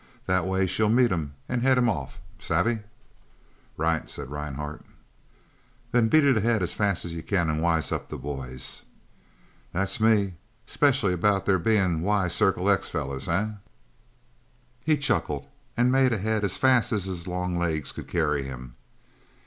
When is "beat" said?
6.09-6.25